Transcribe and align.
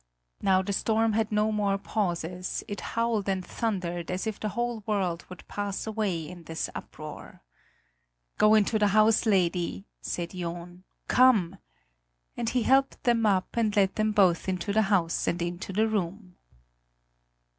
Now 0.41 0.63
the 0.63 0.73
storm 0.73 1.13
had 1.13 1.31
no 1.31 1.51
more 1.51 1.77
pauses; 1.77 2.63
it 2.67 2.81
howled 2.81 3.29
and 3.29 3.45
thundered 3.45 4.09
as 4.09 4.25
if 4.25 4.39
the 4.39 4.49
whole 4.49 4.81
world 4.87 5.27
would 5.29 5.47
pass 5.47 5.85
away 5.85 6.27
in 6.27 6.45
this 6.45 6.71
uproar. 6.73 7.43
"Go 8.39 8.55
into 8.55 8.79
the 8.79 8.87
house, 8.97 9.27
lady!" 9.27 9.85
said 10.01 10.31
John; 10.31 10.85
"come!" 11.07 11.59
and 12.35 12.49
he 12.49 12.63
helped 12.63 13.03
them 13.03 13.27
up 13.27 13.55
and 13.55 13.75
led 13.75 13.93
both 14.15 14.49
into 14.49 14.73
the 14.73 14.81
house 14.89 15.27
and 15.27 15.39
into 15.39 15.71
the 15.71 15.87
room. 15.87 16.35